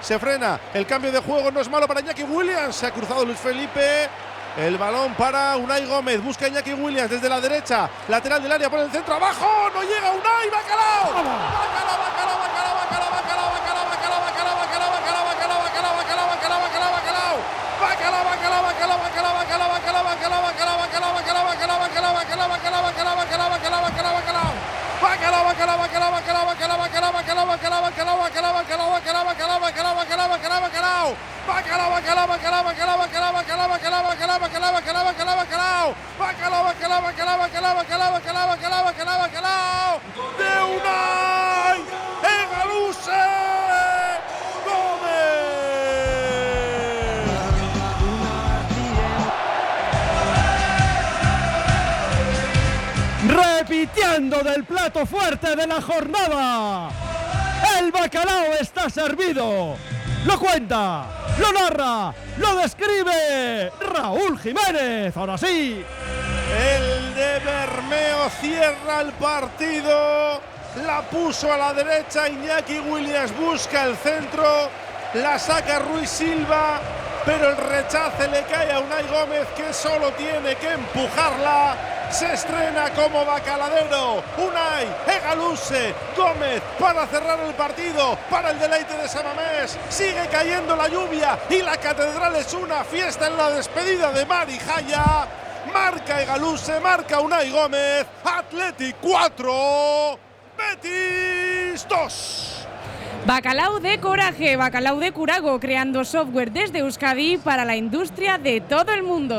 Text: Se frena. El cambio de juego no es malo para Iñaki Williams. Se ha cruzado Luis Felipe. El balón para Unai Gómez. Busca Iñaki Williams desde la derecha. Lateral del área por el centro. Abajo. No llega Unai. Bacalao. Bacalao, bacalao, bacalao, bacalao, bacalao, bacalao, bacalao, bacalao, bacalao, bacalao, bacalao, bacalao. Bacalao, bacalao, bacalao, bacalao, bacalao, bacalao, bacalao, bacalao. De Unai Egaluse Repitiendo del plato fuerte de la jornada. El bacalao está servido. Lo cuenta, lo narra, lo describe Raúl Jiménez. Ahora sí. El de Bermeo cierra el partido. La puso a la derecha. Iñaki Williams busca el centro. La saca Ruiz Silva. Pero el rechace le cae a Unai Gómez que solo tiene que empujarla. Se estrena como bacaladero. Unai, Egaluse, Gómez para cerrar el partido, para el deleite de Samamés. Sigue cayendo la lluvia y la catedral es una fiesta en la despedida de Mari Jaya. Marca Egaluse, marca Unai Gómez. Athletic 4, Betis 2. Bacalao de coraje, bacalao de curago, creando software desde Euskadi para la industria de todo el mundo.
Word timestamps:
Se 0.00 0.18
frena. 0.18 0.60
El 0.72 0.86
cambio 0.86 1.10
de 1.10 1.20
juego 1.20 1.50
no 1.50 1.60
es 1.60 1.68
malo 1.68 1.86
para 1.86 2.00
Iñaki 2.00 2.22
Williams. 2.22 2.76
Se 2.76 2.86
ha 2.86 2.90
cruzado 2.90 3.24
Luis 3.24 3.38
Felipe. 3.38 4.08
El 4.56 4.78
balón 4.78 5.14
para 5.14 5.56
Unai 5.56 5.84
Gómez. 5.86 6.22
Busca 6.22 6.48
Iñaki 6.48 6.72
Williams 6.72 7.10
desde 7.10 7.28
la 7.28 7.40
derecha. 7.40 7.90
Lateral 8.08 8.42
del 8.42 8.52
área 8.52 8.70
por 8.70 8.80
el 8.80 8.90
centro. 8.90 9.14
Abajo. 9.14 9.70
No 9.74 9.82
llega 9.82 10.10
Unai. 10.12 10.25
Bacalao. 31.46 31.90
Bacalao, 31.90 32.26
bacalao, 32.26 32.64
bacalao, 32.64 32.98
bacalao, 32.98 33.32
bacalao, 33.32 33.68
bacalao, 33.68 33.68
bacalao, 33.68 34.02
bacalao, 34.08 34.40
bacalao, 34.40 34.72
bacalao, 34.72 35.04
bacalao, 35.04 35.36
bacalao. 35.36 35.94
Bacalao, 36.18 36.64
bacalao, 36.64 37.02
bacalao, 37.02 37.38
bacalao, 37.38 38.12
bacalao, 38.12 38.46
bacalao, 38.48 38.84
bacalao, 38.84 39.18
bacalao. 39.18 40.00
De 40.38 40.52
Unai 40.74 41.78
Egaluse 42.36 43.46
Repitiendo 53.28 54.42
del 54.42 54.64
plato 54.64 55.04
fuerte 55.06 55.56
de 55.56 55.66
la 55.66 55.82
jornada. 55.82 56.90
El 57.78 57.90
bacalao 57.90 58.52
está 58.60 58.88
servido. 58.88 59.76
Lo 60.26 60.40
cuenta, 60.40 61.04
lo 61.38 61.52
narra, 61.52 62.12
lo 62.38 62.56
describe 62.56 63.70
Raúl 63.92 64.36
Jiménez. 64.40 65.16
Ahora 65.16 65.38
sí. 65.38 65.84
El 66.58 67.14
de 67.14 67.38
Bermeo 67.44 68.28
cierra 68.40 69.02
el 69.02 69.12
partido. 69.12 70.40
La 70.84 71.02
puso 71.02 71.52
a 71.52 71.56
la 71.56 71.72
derecha. 71.72 72.28
Iñaki 72.28 72.80
Williams 72.80 73.36
busca 73.38 73.84
el 73.84 73.96
centro. 73.96 74.68
La 75.14 75.38
saca 75.38 75.78
Ruiz 75.78 76.10
Silva. 76.10 76.80
Pero 77.26 77.50
el 77.50 77.56
rechace 77.56 78.28
le 78.28 78.44
cae 78.44 78.72
a 78.72 78.78
Unai 78.78 79.04
Gómez 79.08 79.48
que 79.56 79.72
solo 79.72 80.12
tiene 80.12 80.54
que 80.54 80.70
empujarla. 80.70 81.76
Se 82.08 82.32
estrena 82.32 82.90
como 82.90 83.24
bacaladero. 83.24 84.22
Unai, 84.38 84.86
Egaluse, 85.08 85.92
Gómez 86.16 86.62
para 86.78 87.04
cerrar 87.08 87.40
el 87.40 87.52
partido, 87.54 88.16
para 88.30 88.50
el 88.50 88.60
deleite 88.60 88.96
de 88.96 89.08
Samamés. 89.08 89.76
Sigue 89.88 90.28
cayendo 90.30 90.76
la 90.76 90.86
lluvia 90.86 91.36
y 91.50 91.62
la 91.62 91.76
catedral 91.78 92.36
es 92.36 92.54
una 92.54 92.84
fiesta 92.84 93.26
en 93.26 93.36
la 93.36 93.50
despedida 93.50 94.12
de 94.12 94.24
Mari 94.24 94.60
Jaya. 94.60 95.26
Marca 95.74 96.22
Egaluse, 96.22 96.78
marca 96.78 97.18
Unai 97.18 97.50
Gómez. 97.50 98.06
Athletic 98.24 98.98
4, 99.00 100.18
Betis 100.56 101.88
2. 101.88 102.55
Bacalao 103.26 103.80
de 103.80 103.98
coraje, 103.98 104.54
bacalao 104.54 105.00
de 105.00 105.10
curago, 105.10 105.58
creando 105.58 106.04
software 106.04 106.52
desde 106.52 106.78
Euskadi 106.78 107.38
para 107.38 107.64
la 107.64 107.74
industria 107.74 108.38
de 108.38 108.60
todo 108.60 108.92
el 108.92 109.02
mundo. 109.02 109.38